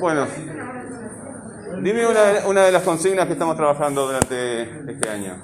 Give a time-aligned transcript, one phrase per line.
[0.00, 0.26] Bueno,
[1.82, 5.36] dime una, una de las consignas que estamos trabajando durante este año.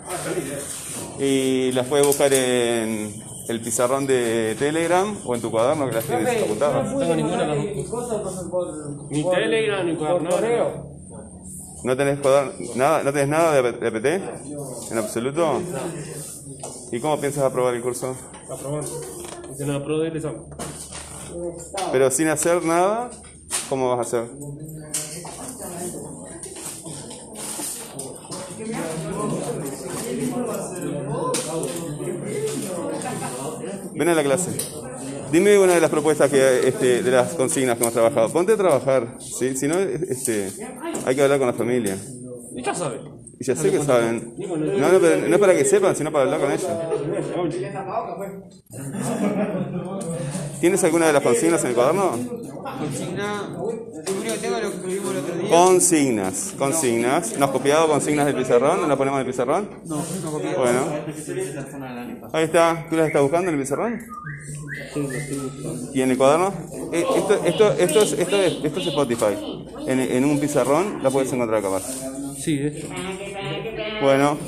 [1.19, 3.15] Y las puedes buscar en
[3.49, 6.93] el pizarrón de Telegram o en tu cuaderno que las tienes apuntadas.
[6.93, 7.55] No tengo ninguna.
[9.11, 10.91] Ni Telegram, ni cuaderno.
[11.83, 14.07] ¿No tenés, cuaderno- nada, ¿No tenés nada de APT?
[14.93, 15.63] ¿En absoluto?
[16.93, 18.15] ¿Y cómo piensas aprobar el curso?
[18.51, 18.91] Aprobando.
[19.49, 20.43] Dice nada, pro de él, examen.
[21.93, 23.11] Pero sin hacer nada,
[23.69, 24.31] ¿cómo vas a hacer?
[33.95, 34.51] Ven a la clase.
[35.31, 38.31] Dime una de las propuestas que este, de las consignas que hemos trabajado.
[38.31, 39.57] Ponte a trabajar, ¿sí?
[39.57, 40.51] Si no, este,
[41.05, 41.97] hay que hablar con la familia.
[42.55, 43.20] Ya sabe.
[43.41, 44.35] Y ya sé que saben.
[44.37, 46.69] No, no, pero no es para que sepan, sino para hablar con ellos.
[50.61, 52.11] ¿Tienes alguna de las consignas en el cuaderno?
[52.79, 53.49] Consigna.
[53.57, 55.49] Lo único que tengo es lo que escribimos el otro día.
[55.49, 57.39] Consignas, consignas.
[57.39, 58.83] ¿Nos copiado consignas del pizarrón?
[58.83, 59.71] ¿No las ponemos en el pizarrón?
[59.87, 60.55] No, no copié.
[60.57, 60.81] Bueno,
[62.35, 62.87] ahí está.
[62.91, 64.01] ¿Tú las estás buscando en el pizarrón?
[65.95, 66.53] ¿Y en el cuaderno?
[66.93, 69.67] Eh, Esto, esto, esto, es, esto, es, esto es Spotify.
[69.87, 71.85] En, en un pizarrón la puedes encontrar capaz.
[72.41, 72.89] Sí, de hecho.
[74.01, 74.39] Bueno.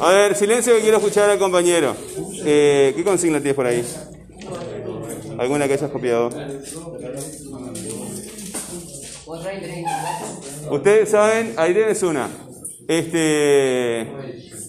[0.00, 1.94] A ver, silencio que quiero escuchar al compañero.
[2.44, 3.84] Eh, ¿Qué consigna tienes por ahí?
[5.38, 6.30] ¿Alguna que hayas copiado?
[10.70, 12.28] Ustedes saben, ahí tienes una.
[12.88, 14.08] Este,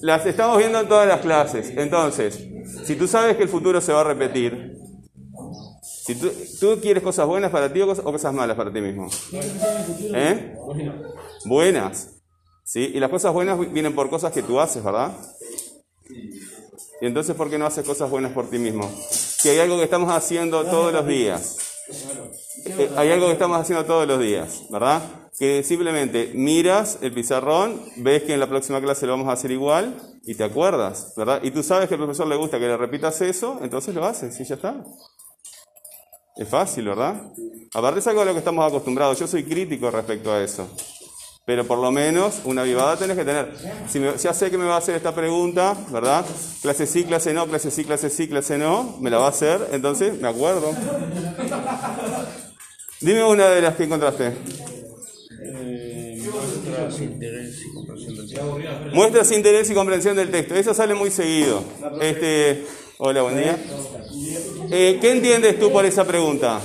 [0.02, 1.72] las estamos viendo en todas las clases.
[1.76, 2.48] Entonces,
[2.86, 4.83] si tú sabes que el futuro se va a repetir,
[6.06, 9.08] si tú, quieres cosas buenas para ti o cosas, o cosas malas para ti mismo.
[9.32, 10.54] ¿Eh?
[11.46, 12.10] Buenas.
[12.66, 12.92] ¿Sí?
[12.94, 15.14] Y las cosas buenas vienen por cosas que tú haces, ¿verdad?
[17.02, 18.92] Y entonces, ¿por qué no haces cosas buenas por ti mismo?
[19.10, 21.58] Si hay algo que estamos haciendo todos los días.
[22.66, 25.02] Eh, hay algo que estamos haciendo todos los días, ¿verdad?
[25.40, 29.52] Que simplemente miras el pizarrón, ves que en la próxima clase lo vamos a hacer
[29.52, 31.42] igual y te acuerdas, ¿verdad?
[31.44, 34.38] Y tú sabes que al profesor le gusta que le repitas eso, entonces lo haces
[34.40, 34.84] y ya está.
[36.36, 37.22] Es fácil, ¿verdad?
[37.74, 39.20] Aparte es algo a lo que estamos acostumbrados.
[39.20, 40.68] Yo soy crítico respecto a eso.
[41.46, 43.54] Pero por lo menos una vivada tenés que tener.
[43.88, 46.26] Si ya sé que me va a hacer esta pregunta, ¿verdad?
[46.62, 48.98] Clase sí, clase no, clase sí, clase sí, clase no.
[49.00, 50.72] Me la va a hacer, entonces me acuerdo.
[53.02, 54.34] Dime una de las que encontraste.
[58.94, 60.56] Muestras interés y comprensión del texto.
[60.56, 61.64] Eso sale muy seguido.
[62.02, 62.66] Este,
[62.98, 63.58] hola, buen día.
[64.76, 66.60] Eh, ¿Qué entiendes tú por esa pregunta?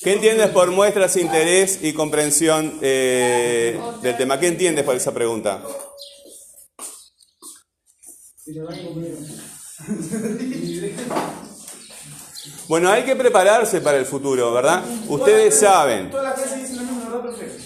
[0.00, 4.38] ¿Qué entiendes por muestras interés y comprensión eh, del tema?
[4.38, 5.60] ¿Qué entiendes por esa pregunta?
[12.68, 14.84] Bueno, hay que prepararse para el futuro, ¿verdad?
[15.08, 16.12] Ustedes saben.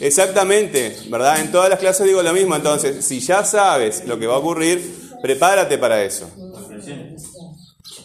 [0.00, 1.40] Exactamente, ¿verdad?
[1.40, 4.38] En todas las clases digo lo mismo, entonces, si ya sabes lo que va a
[4.38, 6.26] ocurrir, prepárate para eso.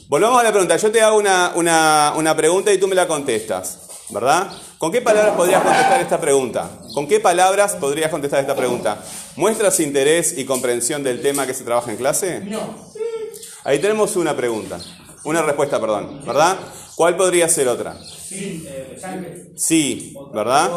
[0.07, 0.77] Volvamos a la pregunta.
[0.77, 3.79] Yo te hago una, una, una pregunta y tú me la contestas,
[4.09, 4.51] ¿verdad?
[4.77, 6.69] ¿Con qué palabras podrías contestar esta pregunta?
[6.93, 9.03] ¿Con qué palabras podrías contestar esta pregunta?
[9.35, 12.41] ¿Muestras interés y comprensión del tema que se trabaja en clase?
[12.41, 12.75] No.
[13.63, 14.79] Ahí tenemos una pregunta,
[15.23, 16.57] una respuesta, perdón, ¿verdad?
[16.95, 17.97] ¿Cuál podría ser otra?
[19.57, 20.69] Sí, ¿verdad?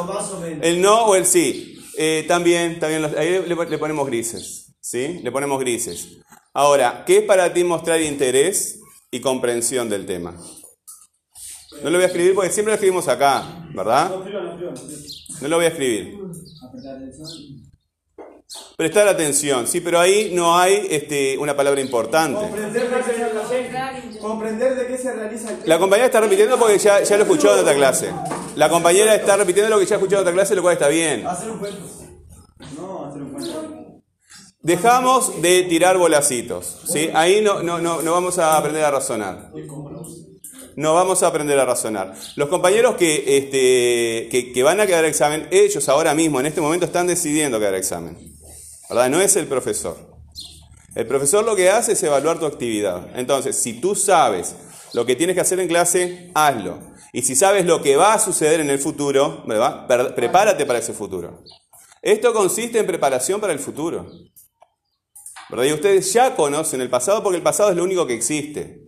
[0.62, 1.74] El no o el sí.
[1.98, 5.20] Eh, también, también los- ahí le, le ponemos grises, ¿sí?
[5.22, 6.08] Le ponemos grises.
[6.54, 8.77] Ahora, ¿qué es para ti mostrar interés
[9.10, 10.34] y comprensión del tema?
[11.82, 14.10] No lo voy a escribir porque siempre lo escribimos acá, ¿verdad?
[15.40, 16.18] No lo voy a escribir.
[18.76, 22.40] Prestar atención, sí, pero ahí no hay este, una palabra importante.
[24.20, 27.52] Comprender de qué se realiza el La compañera está repitiendo porque ya, ya lo escuchó
[27.54, 28.10] en otra clase.
[28.56, 31.26] La compañera está repitiendo lo que ya escuchó en otra clase, lo cual está bien.
[31.26, 31.80] Hacer un cuento.
[32.76, 33.77] No, hacer un cuento.
[34.60, 37.10] Dejamos de tirar bolacitos, ¿sí?
[37.14, 39.52] Ahí no, no, no, no vamos a aprender a razonar.
[40.74, 42.14] No vamos a aprender a razonar.
[42.34, 46.86] Los compañeros que, este, que, van a quedar examen, ellos ahora mismo, en este momento,
[46.86, 48.16] están decidiendo quedar examen.
[48.88, 49.10] ¿Verdad?
[49.10, 49.96] No es el profesor.
[50.94, 53.08] El profesor lo que hace es evaluar tu actividad.
[53.16, 54.56] Entonces, si tú sabes
[54.92, 56.80] lo que tienes que hacer en clase, hazlo.
[57.12, 59.44] Y si sabes lo que va a suceder en el futuro,
[60.16, 61.42] prepárate para ese futuro.
[62.02, 64.10] Esto consiste en preparación para el futuro.
[65.50, 68.86] Y ustedes ya conocen el pasado porque el pasado es lo único que existe.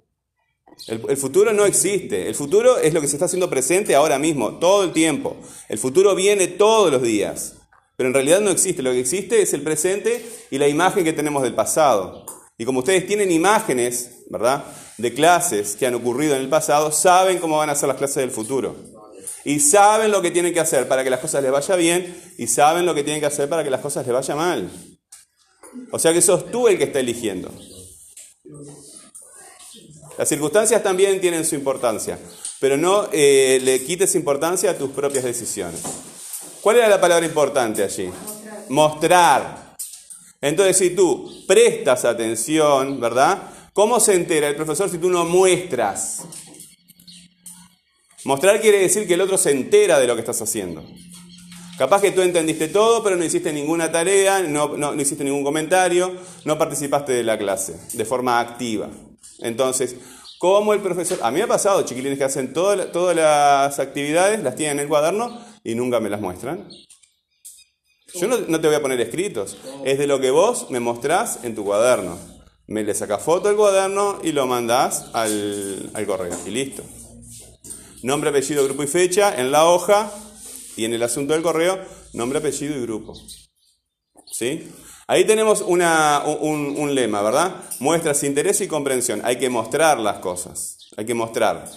[0.87, 2.29] El, el futuro no existe.
[2.29, 5.37] El futuro es lo que se está haciendo presente ahora mismo, todo el tiempo.
[5.69, 7.57] El futuro viene todos los días.
[7.97, 8.83] Pero en realidad no existe.
[8.83, 12.25] Lo que existe es el presente y la imagen que tenemos del pasado.
[12.57, 14.65] Y como ustedes tienen imágenes, ¿verdad?
[14.99, 18.17] De clases que han ocurrido en el pasado, saben cómo van a ser las clases
[18.17, 18.77] del futuro.
[19.45, 22.47] Y saben lo que tienen que hacer para que las cosas les vaya bien y
[22.47, 24.71] saben lo que tienen que hacer para que las cosas les vaya mal.
[25.91, 27.53] O sea que sos tú el que está eligiendo.
[30.19, 32.19] Las circunstancias también tienen su importancia,
[32.59, 35.81] pero no eh, le quites importancia a tus propias decisiones.
[36.61, 38.11] ¿Cuál era la palabra importante allí?
[38.69, 39.77] Mostrar.
[40.43, 43.51] Entonces, si tú prestas atención, ¿verdad?
[43.73, 46.23] ¿Cómo se entera el profesor si tú no muestras?
[48.25, 50.85] Mostrar quiere decir que el otro se entera de lo que estás haciendo.
[51.81, 56.59] Capaz que tú entendiste todo, pero no hiciste ninguna tarea, no, hiciste ningún comentario, no
[56.59, 58.91] participaste de la clase de forma activa.
[59.38, 59.97] Entonces,
[60.38, 61.21] ¿cómo el profesor...
[61.23, 64.88] A mí me ha pasado, chiquilines que hacen todas las actividades, las tienen en el
[64.88, 66.69] cuaderno y nunca me las muestran.
[68.12, 71.38] Yo no, no, te voy a poner escritos, es de lo que vos me mostrás
[71.44, 72.19] en tu cuaderno.
[72.67, 76.83] Me le sacas foto del cuaderno y lo mandás al, al correo y listo.
[78.03, 80.12] Nombre, apellido, grupo y fecha en la hoja
[80.77, 81.79] y en el asunto del correo,
[82.13, 83.15] nombre, apellido y grupo.
[84.27, 84.71] ¿Sí?
[85.07, 87.57] Ahí tenemos una, un, un, lema, ¿verdad?
[87.81, 89.21] Muestras interés y comprensión.
[89.25, 90.79] Hay que mostrar las cosas.
[90.97, 91.69] Hay que mostrar.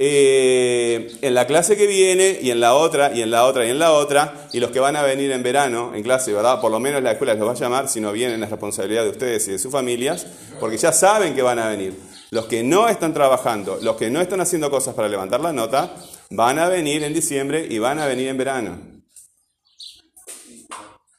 [0.00, 3.70] Eh, en la clase que viene, y en la otra, y en la otra, y
[3.70, 6.60] en la otra, y los que van a venir en verano en clase, ¿verdad?
[6.60, 9.10] Por lo menos la escuela los va a llamar, si no vienen es responsabilidad de
[9.10, 10.24] ustedes y de sus familias,
[10.60, 11.98] porque ya saben que van a venir.
[12.30, 15.96] Los que no están trabajando, los que no están haciendo cosas para levantar la nota,
[16.30, 19.02] van a venir en diciembre y van a venir en verano.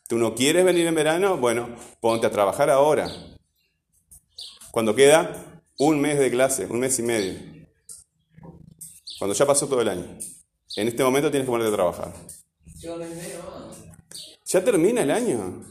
[0.08, 1.38] ¿Tú no quieres venir en verano?
[1.38, 1.70] Bueno,
[2.02, 3.12] ponte a trabajar ahora.
[4.72, 7.40] Cuando queda un mes de clase, un mes y medio.
[9.20, 10.18] Cuando ya pasó todo el año.
[10.76, 12.14] En este momento tienes que ponerte a trabajar.
[14.46, 15.66] Ya termina el año.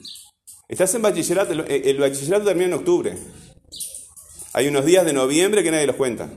[0.69, 3.19] Estás en bachillerato, el bachillerato termina en octubre.
[4.52, 6.31] Hay unos días de noviembre que nadie los cuenta.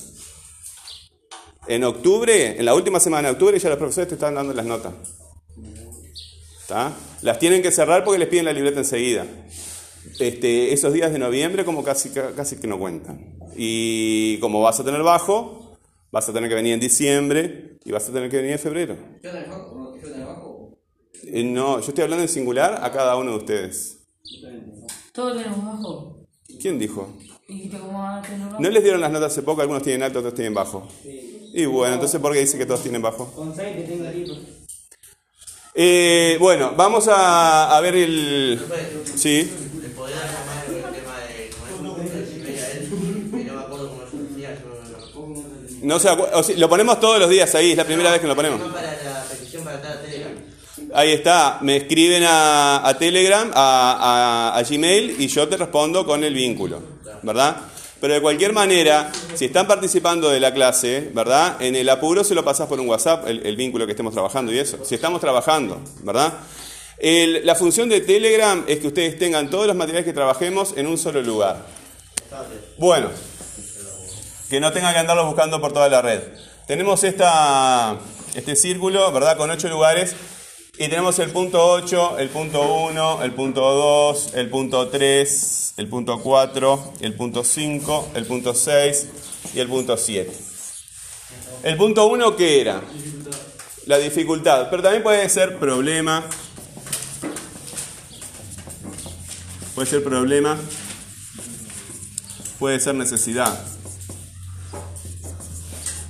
[1.71, 4.65] En octubre, en la última semana de octubre, ya los profesores te están dando las
[4.65, 4.91] notas.
[6.59, 6.91] ¿Está?
[7.21, 9.25] Las tienen que cerrar porque les piden la libreta enseguida.
[10.19, 13.37] Este, esos días de noviembre como casi, casi que no cuentan.
[13.55, 15.77] Y como vas a tener bajo,
[16.11, 18.97] vas a tener que venir en diciembre y vas a tener que venir en febrero.
[21.23, 24.09] Eh, no, yo estoy hablando en singular a cada uno de ustedes.
[25.13, 26.27] Todos tenemos bajo.
[26.59, 27.07] ¿Quién dijo?
[27.47, 28.61] Dijiste cómo van a tener bajo.
[28.61, 29.61] ¿No les dieron las notas hace poco?
[29.61, 30.85] Algunos tienen alto, otros tienen bajo.
[31.53, 33.31] Y bueno, entonces ¿por qué dice que todos tienen bajo?
[33.33, 34.35] Con seis que tenga libro.
[35.73, 38.59] Eh, bueno, vamos a, a ver el...
[39.15, 39.49] Sí.
[43.43, 43.89] No me acuerdo
[45.13, 48.27] cómo se o sí, lo ponemos todos los días ahí, es la primera vez que
[48.27, 48.61] lo ponemos.
[50.93, 56.05] Ahí está, me escriben a, a Telegram, a, a- a Gmail y yo te respondo
[56.05, 56.81] con el vínculo,
[57.23, 57.57] ¿verdad?
[58.01, 61.61] Pero de cualquier manera, si están participando de la clase, ¿verdad?
[61.61, 64.57] En el apuro se lo pasas por un WhatsApp, el, vínculo que estemos trabajando y
[64.57, 64.83] eso.
[64.83, 66.33] Si estamos trabajando, ¿verdad?
[67.43, 70.97] La función de Telegram es que ustedes tengan todos los materiales que trabajemos en un
[70.97, 71.63] solo lugar.
[72.79, 73.09] Bueno,
[74.49, 76.21] que no tengan que andarlos buscando por toda la red.
[76.65, 77.99] Tenemos esta,
[78.33, 79.37] este círculo, ¿verdad?
[79.37, 80.15] Con ocho lugares.
[80.81, 85.87] Y tenemos el punto 8, el punto 1, el punto 2, el punto 3, el
[85.87, 89.07] punto 4, el punto 5, el punto 6
[89.53, 90.35] y el punto 7.
[91.61, 92.81] El punto 1, ¿qué era?
[93.85, 96.25] La dificultad, pero también puede ser problema.
[99.75, 100.57] Puede ser problema.
[102.57, 103.67] Puede ser necesidad.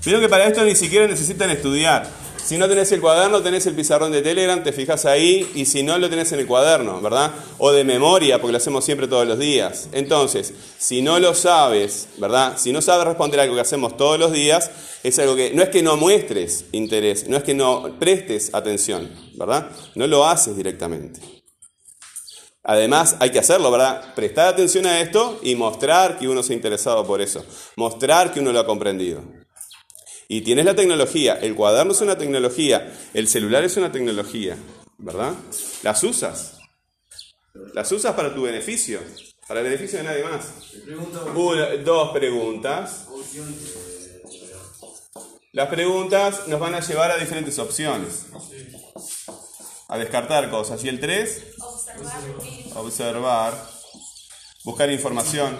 [0.05, 2.20] Pero que para esto ni siquiera necesitan estudiar.
[2.43, 5.83] Si no tenés el cuaderno, tenés el pizarrón de Telegram, te fijas ahí, y si
[5.83, 7.31] no, lo tenés en el cuaderno, ¿verdad?
[7.60, 9.88] O de memoria, porque lo hacemos siempre todos los días.
[9.91, 12.57] Entonces, si no lo sabes, ¿verdad?
[12.57, 14.69] Si no sabes responder algo que hacemos todos los días,
[15.03, 19.10] es algo que no es que no muestres interés, no es que no prestes atención,
[19.36, 19.69] ¿verdad?
[19.95, 21.21] No lo haces directamente.
[22.63, 24.13] Además, hay que hacerlo, ¿verdad?
[24.13, 27.43] Prestar atención a esto y mostrar que uno se ha interesado por eso.
[27.75, 29.40] Mostrar que uno lo ha comprendido.
[30.33, 34.55] Y tienes la tecnología, el cuaderno es una tecnología, el celular es una tecnología,
[34.97, 35.33] ¿verdad?
[35.83, 36.57] Las usas.
[37.73, 39.01] Las usas para tu beneficio,
[39.45, 40.53] para el beneficio de nadie más.
[41.83, 43.07] Dos preguntas.
[45.51, 48.27] Las preguntas nos van a llevar a diferentes opciones.
[49.89, 50.81] A descartar cosas.
[50.85, 51.43] Y el tres,
[52.73, 53.69] observar,
[54.63, 55.59] buscar información.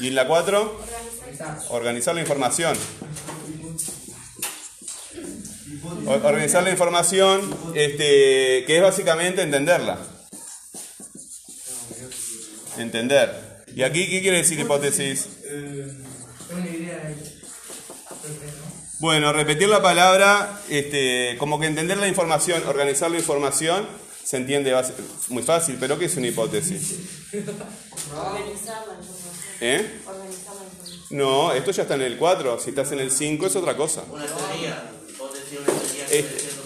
[0.00, 0.78] Y en la cuatro,
[1.70, 2.76] organizar la información.
[6.06, 9.98] O- Organizar la información, este, que es básicamente entenderla.
[12.78, 13.64] Entender.
[13.74, 15.26] ¿Y aquí qué quiere decir hipótesis?
[19.00, 23.86] Bueno, repetir la palabra, este, como que entender la información, organizar la información,
[24.24, 24.74] se entiende
[25.28, 26.94] muy fácil, pero ¿qué es una hipótesis?
[29.60, 30.00] ¿Eh?
[31.10, 34.04] No, esto ya está en el 4, si estás en el 5 es otra cosa.
[34.10, 34.90] Una teoría,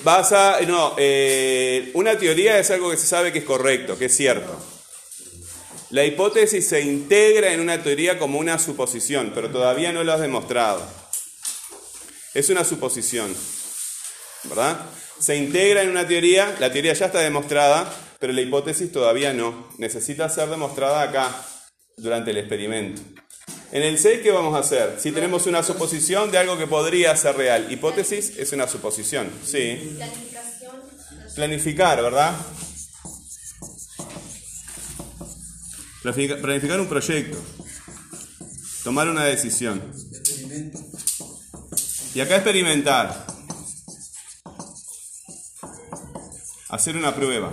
[0.05, 4.07] vas a, no, eh, una teoría es algo que se sabe que es correcto, que
[4.07, 4.57] es cierto.
[5.91, 10.21] La hipótesis se integra en una teoría como una suposición, pero todavía no lo has
[10.21, 10.83] demostrado.
[12.35, 13.35] Es una suposición,
[14.45, 14.81] ¿verdad?
[15.19, 19.69] Se integra en una teoría, la teoría ya está demostrada, pero la hipótesis todavía no.
[19.79, 21.45] Necesita ser demostrada acá,
[21.97, 23.03] durante el experimento.
[23.71, 24.97] En el 6, ¿qué vamos a hacer?
[24.99, 29.99] Si tenemos una suposición de algo que podría ser real, hipótesis es una suposición, sí.
[31.35, 32.35] Planificar, ¿verdad?
[36.03, 37.39] Planifica- Planificar un proyecto.
[38.85, 39.83] Tomar una decisión.
[42.15, 43.27] Y acá experimentar.
[46.71, 47.53] Hacer una prueba.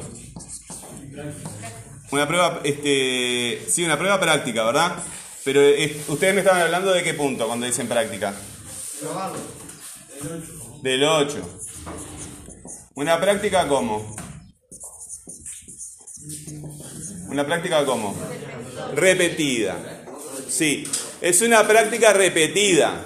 [2.12, 4.96] Una prueba, este, sí, una prueba práctica, ¿verdad?
[5.46, 8.34] Pero eh, ustedes me estaban hablando de qué punto cuando dicen práctica.
[10.82, 11.60] Del 8.
[12.96, 14.16] Una práctica cómo?
[17.28, 18.16] Una práctica cómo?
[18.96, 20.04] Repetida.
[20.50, 20.88] Sí,
[21.22, 23.06] es una práctica repetida.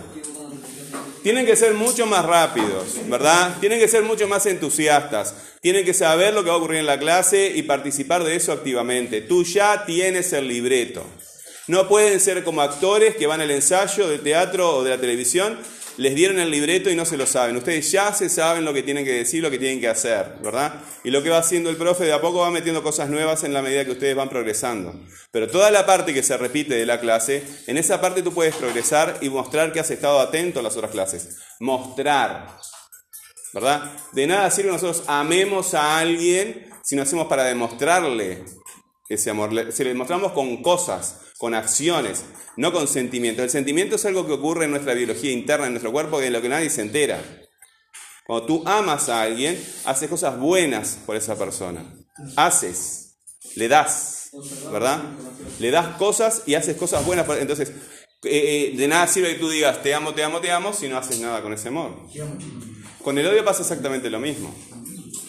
[1.22, 3.58] Tienen que ser mucho más rápidos, ¿verdad?
[3.60, 5.36] Tienen que ser mucho más entusiastas.
[5.60, 8.54] Tienen que saber lo que va a ocurrir en la clase y participar de eso
[8.54, 9.20] activamente.
[9.20, 11.06] Tú ya tienes el libreto.
[11.70, 15.60] No pueden ser como actores que van al ensayo de teatro o de la televisión,
[15.98, 17.56] les dieron el libreto y no se lo saben.
[17.58, 20.82] Ustedes ya se saben lo que tienen que decir, lo que tienen que hacer, ¿verdad?
[21.04, 23.54] Y lo que va haciendo el profe de a poco va metiendo cosas nuevas en
[23.54, 25.00] la medida que ustedes van progresando.
[25.30, 28.56] Pero toda la parte que se repite de la clase, en esa parte tú puedes
[28.56, 31.38] progresar y mostrar que has estado atento a las otras clases.
[31.60, 32.58] Mostrar,
[33.54, 33.92] ¿verdad?
[34.14, 38.44] De nada sirve nosotros amemos a alguien si no hacemos para demostrarle
[39.08, 39.52] ese amor.
[39.72, 42.26] Se le demostramos con cosas, con acciones,
[42.58, 43.44] no con sentimientos.
[43.46, 46.42] El sentimiento es algo que ocurre en nuestra biología interna, en nuestro cuerpo, de lo
[46.42, 47.20] que nadie se entera.
[48.28, 51.84] Cuando tú amas a alguien, haces cosas buenas por esa persona.
[52.36, 53.16] Haces,
[53.56, 54.32] le das,
[54.72, 55.02] ¿verdad?
[55.60, 57.26] Le das cosas y haces cosas buenas.
[57.26, 57.70] por- Entonces,
[58.24, 60.90] eh, eh, de nada sirve que tú digas te amo, te amo, te amo si
[60.90, 61.96] no haces nada con ese amor.
[63.02, 64.54] Con el odio pasa exactamente lo mismo,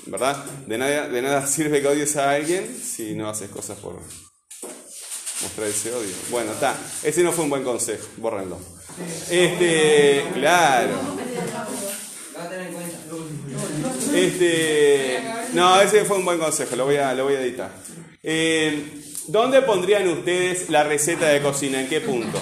[0.06, 0.44] ¿verdad?
[0.66, 4.00] De nada, de nada sirve que odies a alguien si no haces cosas por
[5.42, 6.14] mostrar ese odio.
[6.30, 6.76] Bueno, está.
[7.02, 8.58] Ese no fue un buen consejo, bórrenlo.
[9.30, 10.94] Este, claro.
[14.14, 17.70] Este, no, ese fue un buen consejo, lo voy a, lo voy a editar.
[18.22, 21.80] Eh, ¿Dónde pondrían ustedes la receta de cocina?
[21.80, 22.38] ¿En qué punto?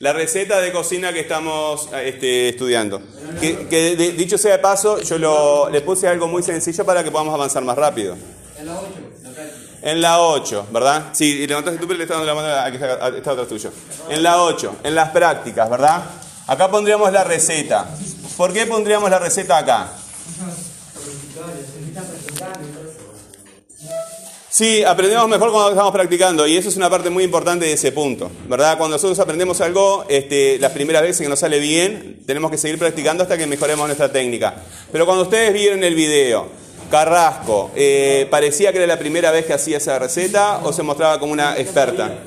[0.00, 3.02] La receta de cocina que estamos este, estudiando.
[3.40, 7.34] Que, dicho sea de paso, yo lo, le puse algo muy sencillo para que podamos
[7.34, 8.16] avanzar más rápido.
[8.58, 8.88] En la 8,
[9.22, 9.77] la práctica.
[9.88, 11.06] En la 8, ¿verdad?
[11.12, 13.68] Sí, y levantaste tú, pero le estás dando la mano a que está, está atrás.
[14.10, 16.04] En la 8, en las prácticas, ¿verdad?
[16.46, 17.88] Acá pondríamos la receta.
[18.36, 19.88] ¿Por qué pondríamos la receta acá?
[24.50, 27.90] Sí, aprendemos mejor cuando estamos practicando y eso es una parte muy importante de ese
[27.90, 28.76] punto, ¿verdad?
[28.76, 32.78] Cuando nosotros aprendemos algo, este, las primeras veces que nos sale bien, tenemos que seguir
[32.78, 34.54] practicando hasta que mejoremos nuestra técnica.
[34.92, 39.52] Pero cuando ustedes vieron el video, Carrasco, eh, ¿parecía que era la primera vez que
[39.52, 42.18] hacía esa receta o se mostraba como una experta?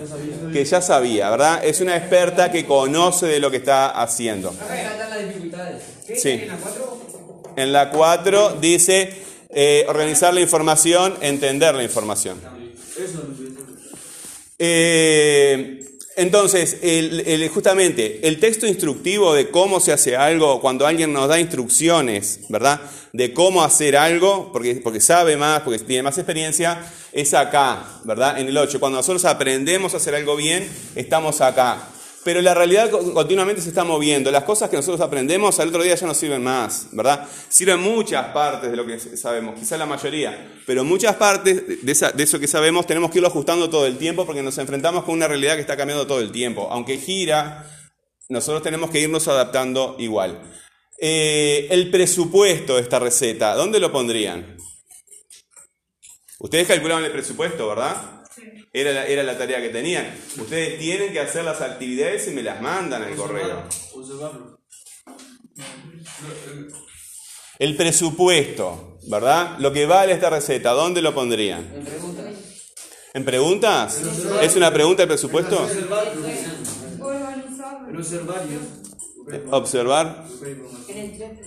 [0.53, 1.63] Que ya sabía, ¿verdad?
[1.63, 4.49] Es una experta que conoce de lo que está haciendo.
[4.49, 5.83] Acá están las dificultades.
[6.05, 6.31] ¿Qué Sí.
[6.31, 7.01] dice en la 4?
[7.55, 9.13] En la 4 dice
[9.53, 12.39] eh, organizar la información, entender la información.
[14.59, 15.83] Eh,
[16.21, 16.77] entonces,
[17.53, 22.79] justamente el texto instructivo de cómo se hace algo, cuando alguien nos da instrucciones, ¿verdad?
[23.13, 26.79] De cómo hacer algo, porque, porque sabe más, porque tiene más experiencia,
[27.11, 28.39] es acá, ¿verdad?
[28.39, 28.79] En el 8.
[28.79, 31.87] Cuando nosotros aprendemos a hacer algo bien, estamos acá.
[32.23, 34.29] Pero la realidad co- continuamente se está moviendo.
[34.29, 37.27] Las cosas que nosotros aprendemos al otro día ya no sirven más, ¿verdad?
[37.49, 42.39] Sirven muchas partes de lo que sabemos, quizá la mayoría, pero muchas partes de eso
[42.39, 45.55] que sabemos tenemos que irlo ajustando todo el tiempo porque nos enfrentamos con una realidad
[45.55, 46.67] que está cambiando todo el tiempo.
[46.71, 47.65] Aunque gira,
[48.29, 50.41] nosotros tenemos que irnos adaptando igual.
[50.99, 54.57] Eh, el presupuesto de esta receta, ¿dónde lo pondrían?
[56.37, 58.20] Ustedes calculaban el presupuesto, ¿verdad?
[58.73, 60.13] Era la, era la tarea que tenían.
[60.37, 63.63] Ustedes tienen que hacer las actividades y me las mandan al correo.
[67.59, 69.57] El presupuesto, ¿verdad?
[69.59, 71.69] Lo que vale esta receta, ¿dónde lo pondrían?
[71.75, 72.23] En pregunta.
[73.13, 74.01] ¿En preguntas?
[74.41, 75.67] ¿Es una pregunta el presupuesto?
[79.51, 80.25] Observar.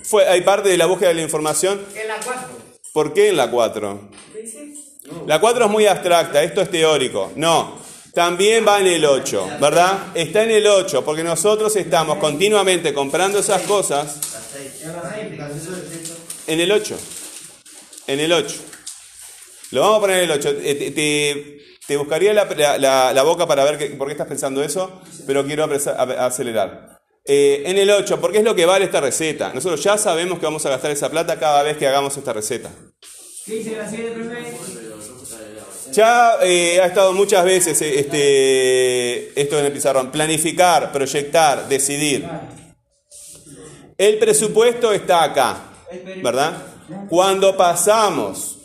[0.05, 1.81] Fue, hay parte de la búsqueda de la información.
[1.95, 2.49] En la 4.
[2.93, 4.11] ¿Por qué en la 4?
[5.27, 7.33] La 4 es muy abstracta, esto es teórico.
[7.37, 7.79] No,
[8.15, 9.99] también va en el 8, ¿verdad?
[10.15, 14.21] Está en el 8, porque nosotros estamos continuamente comprando esas cosas
[16.47, 16.97] en el 8.
[18.07, 18.55] En el 8.
[19.73, 20.49] Lo vamos a poner en el 8.
[20.63, 27.01] Eh, Te, buscaría la, boca para ver por qué estás pensando eso, pero quiero acelerar.
[27.27, 29.53] Eh, en el 8, porque es lo que vale esta receta.
[29.53, 32.71] Nosotros ya sabemos que vamos a gastar esa plata cada vez que hagamos esta receta.
[35.95, 40.11] Ya eh, ha estado muchas veces eh, este, esto en el pizarrón.
[40.11, 42.29] Planificar, proyectar, decidir.
[43.97, 45.57] El presupuesto está acá,
[46.21, 46.65] ¿verdad?
[47.09, 48.59] Cuando pasamos,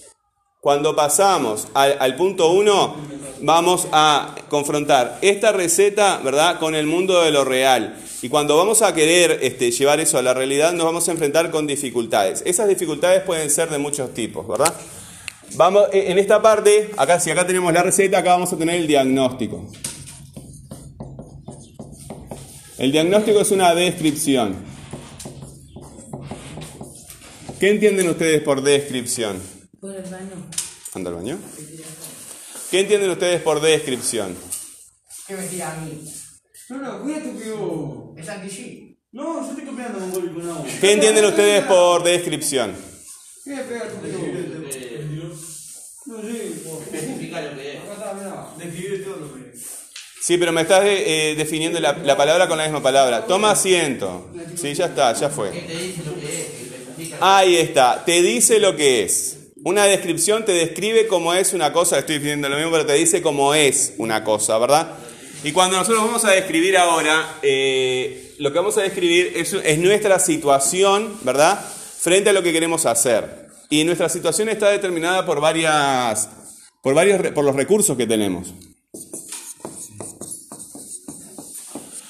[0.59, 2.95] cuando pasamos al, punto 1,
[3.41, 7.95] vamos a confrontar esta receta, ¿verdad?, con el mundo de lo real.
[8.23, 11.51] Y cuando vamos a querer este, llevar eso a la realidad, nos vamos a enfrentar
[11.51, 12.41] con dificultades.
[12.43, 14.73] Esas dificultades pueden ser de muchos tipos, ¿verdad?
[15.55, 18.75] Vamos, eh, en esta parte, acá si acá tenemos la receta, acá vamos a tener
[18.75, 19.69] el diagnóstico.
[22.77, 24.55] El diagnóstico es una descripción.
[27.59, 29.41] ¿Qué entienden ustedes por descripción?
[29.81, 30.49] Por el baño.
[30.93, 31.39] ¿Anda al baño?
[32.71, 34.33] ¿Qué entienden ustedes por descripción?
[35.27, 36.05] ¿Qué me tira a mí?
[36.69, 38.13] No, no, cuídate que yo.
[38.15, 40.65] Es anti No, yo estoy copiando gol con agua.
[40.79, 42.75] ¿Qué entienden ustedes por descripción?
[43.43, 43.97] ¿Qué me pega tu
[46.05, 46.81] No sé, por.
[46.83, 47.81] Especifica lo que es.
[47.81, 48.53] Acá está, mirá.
[48.57, 49.65] Describir todo lo que es.
[50.29, 53.25] Sí, pero me estás eh, definiendo la, la palabra con la misma palabra.
[53.25, 54.29] Toma asiento.
[54.55, 55.49] Sí, ya está, ya fue.
[57.19, 59.37] Ahí está, te dice lo que es.
[59.63, 63.23] Una descripción te describe cómo es una cosa, estoy diciendo lo mismo, pero te dice
[63.23, 64.99] cómo es una cosa, ¿verdad?
[65.43, 69.79] Y cuando nosotros vamos a describir ahora, eh, lo que vamos a describir es, es
[69.79, 71.59] nuestra situación, ¿verdad?
[71.97, 73.47] Frente a lo que queremos hacer.
[73.71, 76.29] Y nuestra situación está determinada por varias,
[76.83, 78.53] por varios, por los recursos que tenemos.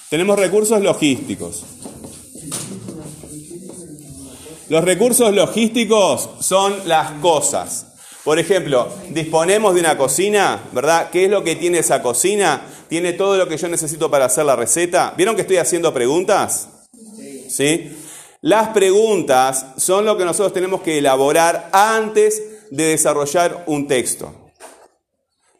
[0.09, 1.63] Tenemos recursos logísticos.
[4.67, 7.85] Los recursos logísticos son las cosas.
[8.23, 11.09] Por ejemplo, disponemos de una cocina, ¿verdad?
[11.11, 12.61] ¿Qué es lo que tiene esa cocina?
[12.87, 15.13] Tiene todo lo que yo necesito para hacer la receta.
[15.15, 16.69] ¿Vieron que estoy haciendo preguntas?
[17.47, 17.95] ¿Sí?
[18.41, 22.41] Las preguntas son lo que nosotros tenemos que elaborar antes
[22.71, 24.33] de desarrollar un texto.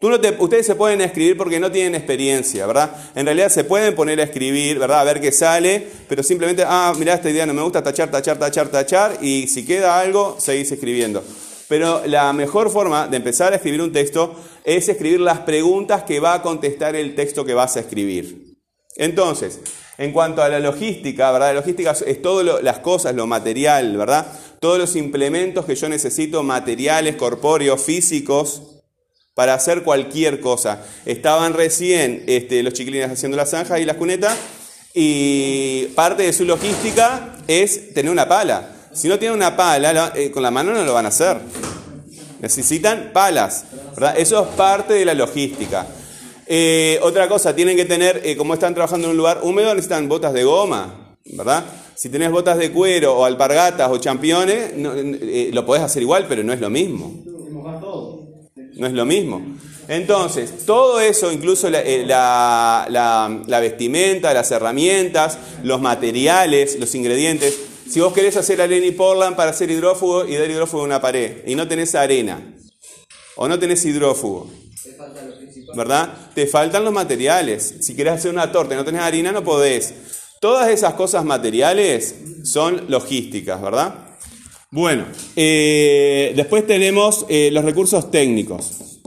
[0.02, 2.96] Ustedes se pueden escribir porque no tienen experiencia, ¿verdad?
[3.16, 5.02] En realidad se pueden poner a escribir, ¿verdad?
[5.02, 8.40] A ver qué sale, pero simplemente, ah, mirá, esta idea no me gusta, tachar, tachar,
[8.40, 11.22] tachar, tachar, y si queda algo, seguís escribiendo.
[11.68, 16.22] Pero la mejor forma de empezar a escribir un texto es escribir las preguntas que
[16.22, 18.56] va a contestar el texto que vas a escribir.
[18.96, 19.60] Entonces,
[19.98, 21.48] en cuanto a la logística, ¿verdad?
[21.48, 24.28] La logística es todas las cosas, lo material, ¿verdad?
[24.62, 28.79] Todos los implementos que yo necesito, materiales, corpóreos, físicos,
[29.40, 30.84] para hacer cualquier cosa.
[31.06, 34.36] Estaban recién este, los chiquilines haciendo las zanjas y las cunetas
[34.94, 38.70] y parte de su logística es tener una pala.
[38.92, 41.38] Si no tienen una pala, la- eh, con la mano no lo van a hacer.
[42.42, 43.64] Necesitan palas.
[43.96, 44.16] ¿verdad?
[44.20, 45.88] Eso es parte de la logística.
[46.46, 50.10] Eh, otra cosa, tienen que tener, eh, como están trabajando en un lugar húmedo, necesitan
[50.10, 51.64] botas de goma, ¿verdad?
[51.96, 56.44] Si tenés botas de cuero o alpargatas o championes, no, lo podés hacer igual, pero
[56.44, 57.14] no es lo mismo.
[58.80, 59.42] No es lo mismo.
[59.88, 67.58] Entonces, todo eso, incluso la, eh, la vestimenta, las herramientas, los materiales, los ingredientes.
[67.90, 71.02] Si vos querés hacer arena y portland para hacer hidrófugo y dar hidrófugo a una
[71.02, 72.40] pared y no tenés arena
[73.36, 74.52] o no tenés hidrófugo,
[75.76, 76.14] ¿verdad?
[76.36, 77.76] Te faltan los materiales.
[77.82, 79.94] Si querés hacer una torta y no tenés harina, no podés.
[80.40, 84.09] Todas esas cosas materiales son logísticas, ¿verdad?
[84.72, 85.06] Bueno,
[85.36, 89.00] eh, después tenemos eh, los recursos técnicos.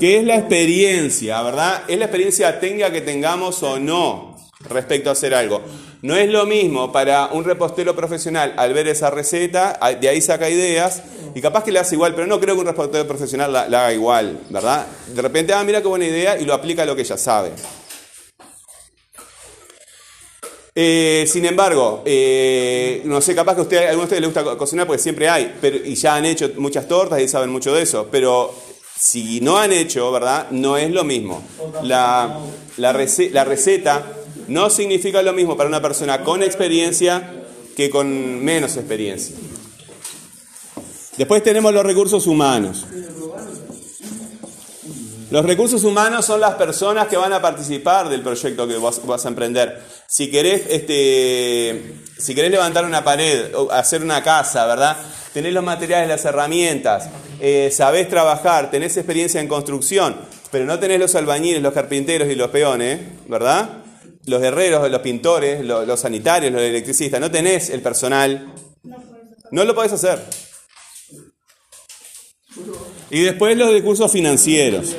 [0.00, 1.82] ¿Qué es la experiencia, verdad?
[1.86, 5.60] Es la experiencia técnica que tengamos o no respecto a hacer algo.
[6.00, 10.48] No es lo mismo para un repostero profesional al ver esa receta, de ahí saca
[10.48, 11.02] ideas
[11.34, 13.80] y capaz que le hace igual, pero no creo que un repostero profesional la, la
[13.80, 14.86] haga igual, ¿verdad?
[15.14, 17.50] De repente, ah, mira qué buena idea y lo aplica a lo que ya sabe.
[20.74, 24.28] Eh, sin embargo, eh, no sé, capaz que a, usted, a algunos de ustedes les
[24.28, 27.50] gusta co- cocinar porque siempre hay, pero, y ya han hecho muchas tortas y saben
[27.50, 28.54] mucho de eso, pero
[28.96, 30.48] si no han hecho, ¿verdad?
[30.52, 31.42] No es lo mismo.
[31.82, 32.38] La,
[32.76, 34.12] la, rece- la receta
[34.46, 37.34] no significa lo mismo para una persona con experiencia
[37.76, 39.34] que con menos experiencia.
[41.16, 42.86] Después tenemos los recursos humanos.
[45.30, 49.24] Los recursos humanos son las personas que van a participar del proyecto que vas, vas
[49.24, 49.80] a emprender.
[50.08, 54.96] Si querés, este, si querés levantar una pared, o hacer una casa, ¿verdad?
[55.32, 60.16] Tenés los materiales, las herramientas, eh, sabés trabajar, tenés experiencia en construcción,
[60.50, 63.84] pero no tenés los albañiles, los carpinteros y los peones, ¿verdad?
[64.26, 68.52] Los herreros, los pintores, los, los sanitarios, los electricistas, no tenés el personal,
[69.52, 70.49] no lo podés hacer.
[73.10, 74.94] Y después los recursos financieros.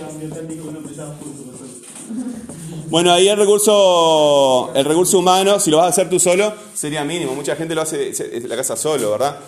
[2.88, 7.06] Bueno, ahí el recurso, el recurso humano, si lo vas a hacer tú solo, sería
[7.06, 7.34] mínimo.
[7.34, 9.40] Mucha gente lo hace en la casa solo, ¿verdad?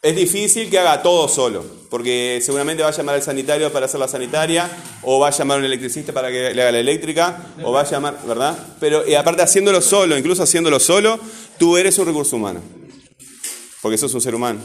[0.00, 4.00] Es difícil que haga todo solo, porque seguramente va a llamar al sanitario para hacer
[4.00, 4.70] la sanitaria,
[5.02, 7.82] o va a llamar a un electricista para que le haga la eléctrica, o va
[7.82, 8.56] a llamar, ¿verdad?
[8.80, 11.18] Pero y aparte haciéndolo solo, incluso haciéndolo solo,
[11.58, 12.60] tú eres un recurso humano,
[13.82, 14.60] porque sos un ser humano.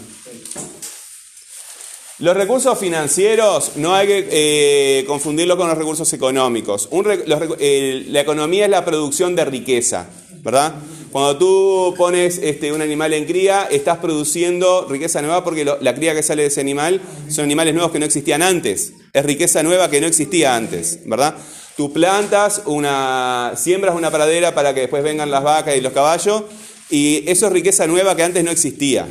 [2.22, 6.88] Los recursos financieros no hay que eh, confundirlos con los recursos económicos.
[7.26, 10.08] La economía es la producción de riqueza,
[10.44, 10.76] ¿verdad?
[11.12, 16.14] Cuando tú pones este, un animal en cría, estás produciendo riqueza nueva porque la cría
[16.14, 18.94] que sale de ese animal son animales nuevos que no existían antes.
[19.14, 21.36] Es riqueza nueva que no existía antes, ¿verdad?
[21.76, 26.44] Tú plantas una, siembras una pradera para que después vengan las vacas y los caballos
[26.92, 29.08] y eso es riqueza nueva que antes no existía.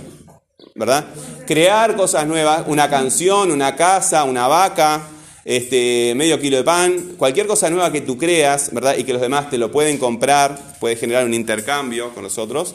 [0.75, 1.07] ¿Verdad?
[1.47, 5.09] Crear cosas nuevas, una canción, una casa, una vaca,
[5.45, 8.97] este, medio kilo de pan, cualquier cosa nueva que tú creas, ¿verdad?
[8.99, 12.75] Y que los demás te lo pueden comprar, puede generar un intercambio con los otros.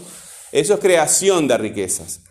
[0.51, 2.21] Eso es creación de riquezas.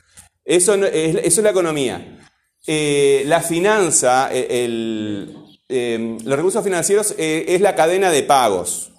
[0.44, 2.20] Eso, no- es, eso es la economía.
[2.66, 5.34] Eh, la finanza, eh, el-
[5.68, 8.90] eh, los recursos financieros eh, es la cadena de pagos.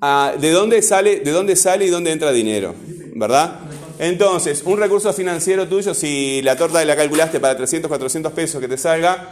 [0.00, 2.74] Ah, ¿de, dónde sale, ¿De dónde sale y dónde entra dinero?
[3.14, 3.60] ¿Verdad?
[3.98, 8.68] Entonces, un recurso financiero tuyo, si la torta la calculaste para 300, 400 pesos que
[8.68, 9.28] te salga,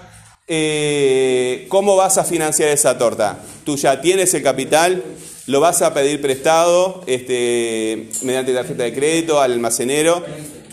[0.46, 3.38] eh, ¿cómo vas a financiar esa torta?
[3.64, 5.02] Tú ya tienes el capital,
[5.46, 10.24] lo vas a pedir prestado este, mediante tarjeta de crédito al almacenero,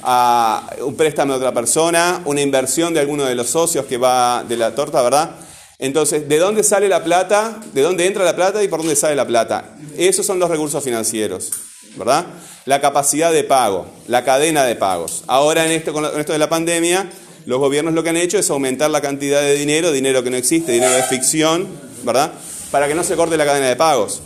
[0.03, 4.43] a un préstamo de otra persona, una inversión de alguno de los socios que va
[4.47, 5.35] de la torta, ¿verdad?
[5.77, 7.59] Entonces, ¿de dónde sale la plata?
[7.73, 9.77] ¿De dónde entra la plata y por dónde sale la plata?
[9.97, 11.51] Esos son los recursos financieros,
[11.95, 12.25] ¿verdad?
[12.65, 15.23] La capacidad de pago, la cadena de pagos.
[15.27, 17.09] Ahora en esto, con esto de la pandemia,
[17.45, 20.37] los gobiernos lo que han hecho es aumentar la cantidad de dinero, dinero que no
[20.37, 21.67] existe, dinero de ficción,
[22.03, 22.33] ¿verdad?
[22.71, 24.21] Para que no se corte la cadena de pagos.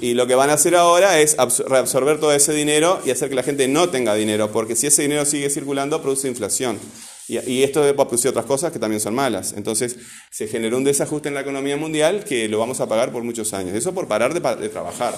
[0.00, 3.28] Y lo que van a hacer ahora es absor- reabsorber todo ese dinero y hacer
[3.28, 6.78] que la gente no tenga dinero, porque si ese dinero sigue circulando, produce inflación.
[7.28, 9.54] Y, esto va a producir otras cosas que también son malas.
[9.56, 9.96] Entonces,
[10.32, 13.52] se generó un desajuste en la economía mundial que lo vamos a pagar por muchos
[13.52, 13.76] años.
[13.76, 15.14] Eso por parar de, de trabajar.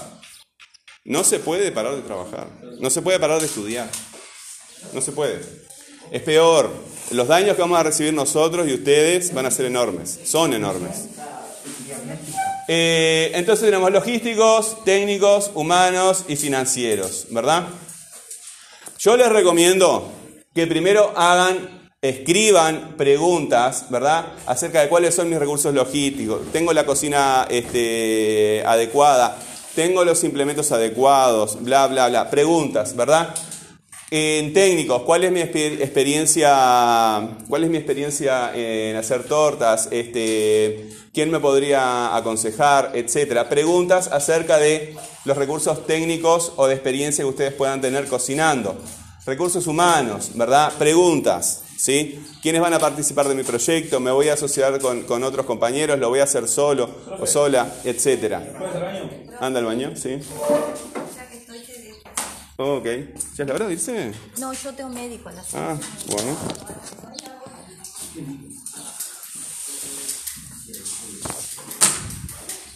[1.05, 2.47] No se puede parar de trabajar.
[2.79, 3.89] No se puede parar de estudiar.
[4.93, 5.41] No se puede.
[6.11, 6.71] Es peor.
[7.11, 10.21] Los daños que vamos a recibir nosotros y ustedes van a ser enormes.
[10.25, 11.09] Son enormes.
[12.69, 17.67] Eh, entonces tenemos logísticos, técnicos, humanos y financieros, ¿verdad?
[18.99, 20.13] Yo les recomiendo
[20.55, 24.35] que primero hagan, escriban preguntas, ¿verdad?
[24.47, 26.53] Acerca de cuáles son mis recursos logísticos.
[26.53, 29.37] Tengo la cocina este, adecuada,
[29.75, 32.31] tengo los implementos adecuados, bla, bla, bla.
[32.31, 33.35] Preguntas, ¿verdad?
[34.11, 37.29] En técnicos, ¿cuál es mi exper- experiencia?
[37.49, 39.89] ¿Cuál es mi experiencia en hacer tortas?
[39.91, 42.91] Este, ¿Quién me podría aconsejar?
[42.95, 43.49] Etcétera.
[43.49, 48.77] Preguntas acerca de los recursos técnicos o de experiencia que ustedes puedan tener cocinando.
[49.25, 50.73] Recursos humanos, ¿verdad?
[50.79, 52.23] Preguntas, ¿sí?
[52.43, 53.99] ¿Quiénes van a participar de mi proyecto?
[53.99, 55.99] ¿Me voy a asociar con, con otros compañeros?
[55.99, 57.67] ¿Lo voy a hacer solo o sola?
[57.85, 58.43] Etcétera.
[59.43, 59.91] ¿Anda al baño?
[59.97, 60.21] Sí.
[61.17, 61.99] Ya que estoy te dejo.
[62.59, 62.85] Ok.
[63.35, 64.13] ¿Ya es la hora de irse?
[64.39, 65.77] No, yo tengo médico a las Ah,
[66.07, 66.37] bueno.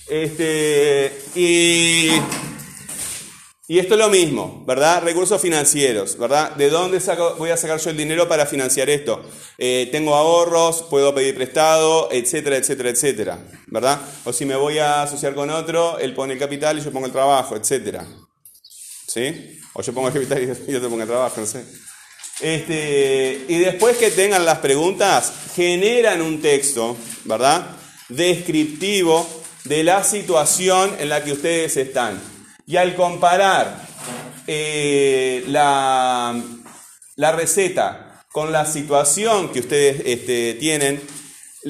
[0.09, 2.11] Este, y,
[3.68, 5.02] y esto es lo mismo, ¿verdad?
[5.02, 6.52] Recursos financieros, ¿verdad?
[6.57, 9.24] ¿De dónde saco- voy a sacar yo el dinero para financiar esto?
[9.59, 14.00] Eh, tengo ahorros, puedo pedir prestado, etcétera, etcétera, etcétera, ¿verdad?
[14.24, 17.07] O si me voy a asociar con otro, él pone el capital y yo pongo
[17.07, 18.07] el trabajo, etcétera.
[19.09, 19.59] ¿Sí?
[19.72, 21.64] O yo pongo el capital y yo te pongo el trabajo, no sé.
[22.40, 27.66] Este, y después que tengan las preguntas, generan un texto, ¿verdad?
[28.11, 29.26] Descriptivo
[29.64, 32.36] de la situación en la que ustedes están.
[32.66, 33.81] Y al comparar
[34.48, 36.35] eh, la,
[37.16, 41.00] receta con la situación que ustedes este, tienen,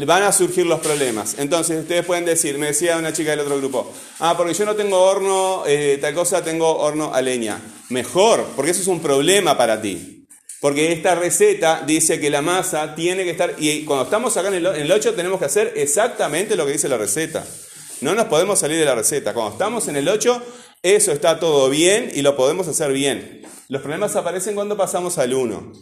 [0.06, 1.36] van a surgir los problemas.
[1.38, 4.74] Entonces ustedes pueden decir, me decía una chica del otro grupo, ah, porque yo no
[4.74, 7.60] tengo horno, eh, tal cosa, tengo horno a leña.
[7.90, 10.26] Mejor, porque eso es un problema para ti.
[10.62, 14.54] Porque esta receta dice que la masa tiene que estar, y cuando estamos acá en
[14.54, 17.44] el, en el 8 tenemos que hacer exactamente lo que dice la receta.
[18.00, 19.32] No nos podemos salir de la receta.
[19.32, 20.42] Cuando estamos en el 8,
[20.94, 23.42] eso está todo bien y lo podemos hacer bien.
[23.68, 25.72] Los problemas aparecen cuando pasamos al 1,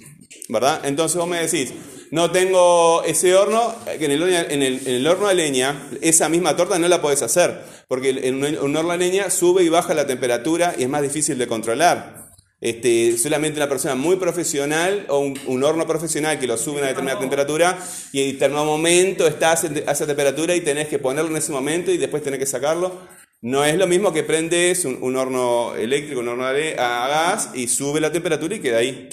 [0.49, 0.81] ¿verdad?
[0.85, 1.73] Entonces vos me decís,
[2.11, 5.89] no tengo ese horno, que en el, horno- en el- en el horno de leña,
[6.01, 9.63] esa misma torta no la podés hacer, porque en un, un horno de leña sube
[9.63, 12.25] y baja la temperatura y es más difícil de controlar.
[12.61, 16.79] Este, solamente una persona muy profesional o un, un horno profesional que lo sube a
[16.79, 17.79] una determinada temperatura
[18.11, 21.53] y en determinado momento estás en- a esa temperatura y tenés que ponerlo en ese
[21.53, 23.01] momento y después tenés que sacarlo.
[23.45, 28.01] No es lo mismo que prendes un, horno eléctrico, un horno a gas y sube
[28.01, 29.11] la temperatura y queda ahí.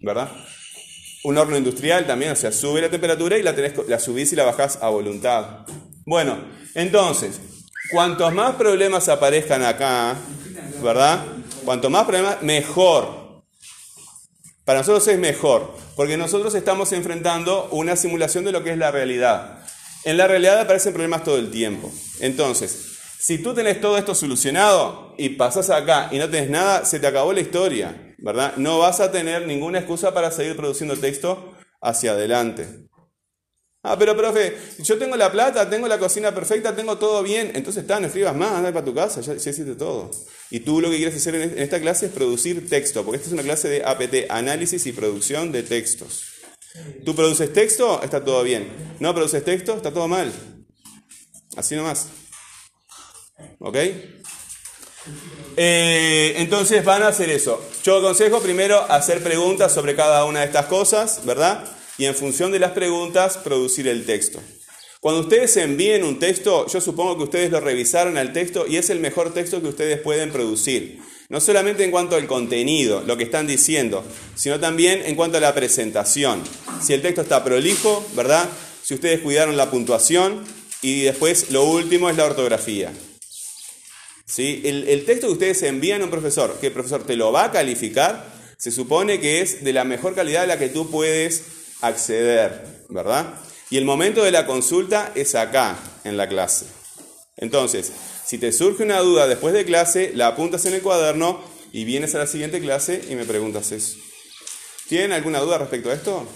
[0.00, 0.30] ¿Verdad?
[1.24, 3.54] Un horno industrial también, o sea, sube la temperatura y la,
[3.86, 5.66] la subís y la bajás a voluntad.
[6.06, 6.38] Bueno,
[6.74, 7.38] entonces,
[7.90, 10.16] cuantos más problemas aparezcan acá,
[10.82, 11.22] ¿verdad?
[11.66, 13.42] Cuanto más problemas, mejor.
[14.64, 18.90] Para nosotros es mejor, porque nosotros estamos enfrentando una simulación de lo que es la
[18.90, 19.62] realidad.
[20.04, 21.92] En la realidad aparecen problemas todo el tiempo.
[22.20, 22.89] Entonces,
[23.20, 27.06] si tú tenés todo esto solucionado y pasás acá y no tenés nada, se te
[27.06, 28.54] acabó la historia, ¿verdad?
[28.56, 32.88] No vas a tener ninguna excusa para seguir produciendo texto hacia adelante.
[33.82, 37.52] Ah, pero profe, yo tengo la plata, tengo la cocina perfecta, tengo todo bien.
[37.54, 40.10] Entonces está, no escribas más, anda para tu casa, ya, ya hiciste todo.
[40.50, 43.34] Y tú lo que quieres hacer en esta clase es producir texto, porque esta es
[43.34, 46.24] una clase de APT, análisis y producción de textos.
[47.04, 48.66] Tú produces texto, está todo bien.
[48.98, 50.32] No produces texto, está todo mal.
[51.56, 52.08] Así nomás.
[53.58, 53.76] ¿Ok?
[55.56, 57.62] Eh, entonces van a hacer eso.
[57.84, 61.64] Yo aconsejo primero hacer preguntas sobre cada una de estas cosas, ¿verdad?
[61.98, 64.40] Y en función de las preguntas, producir el texto.
[65.00, 68.90] Cuando ustedes envíen un texto, yo supongo que ustedes lo revisaron al texto y es
[68.90, 71.00] el mejor texto que ustedes pueden producir.
[71.30, 75.40] No solamente en cuanto al contenido, lo que están diciendo, sino también en cuanto a
[75.40, 76.42] la presentación.
[76.82, 78.46] Si el texto está prolijo, ¿verdad?
[78.82, 80.44] Si ustedes cuidaron la puntuación
[80.82, 82.92] y después lo último es la ortografía.
[84.30, 84.62] ¿Sí?
[84.64, 87.44] El, el texto que ustedes envían a un profesor, que el profesor te lo va
[87.44, 91.42] a calificar, se supone que es de la mejor calidad a la que tú puedes
[91.80, 93.34] acceder, ¿verdad?
[93.70, 96.66] Y el momento de la consulta es acá, en la clase.
[97.36, 97.90] Entonces,
[98.26, 102.14] si te surge una duda después de clase, la apuntas en el cuaderno y vienes
[102.14, 103.96] a la siguiente clase y me preguntas eso.
[104.88, 106.26] ¿Tienen alguna duda respecto a esto?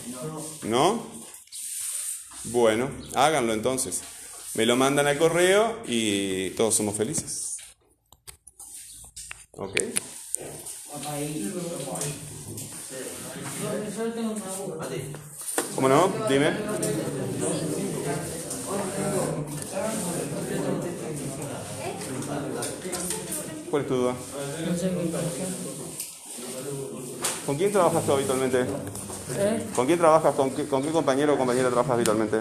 [0.63, 1.07] ¿No?
[2.45, 4.01] Bueno, háganlo entonces.
[4.55, 7.54] Me lo mandan al correo y todos somos felices.
[9.57, 9.79] ¿Ok?
[15.75, 16.13] ¿Cómo no?
[16.29, 16.53] Dime.
[23.71, 24.15] ¿Cuál es tu duda?
[27.47, 28.61] ¿Con quién trabajas tú habitualmente?
[28.61, 29.67] ¿Eh?
[29.75, 30.35] ¿Con quién trabajas?
[30.35, 32.41] ¿Con qué, con qué compañero o compañera trabajas habitualmente?